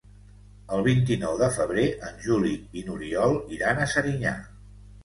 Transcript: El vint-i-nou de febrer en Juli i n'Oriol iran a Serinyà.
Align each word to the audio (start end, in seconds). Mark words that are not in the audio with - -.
El 0.77 0.81
vint-i-nou 0.87 1.35
de 1.43 1.49
febrer 1.59 1.85
en 2.09 2.17
Juli 2.27 2.57
i 2.81 2.87
n'Oriol 2.89 3.39
iran 3.61 3.85
a 3.85 3.89
Serinyà. 3.97 4.39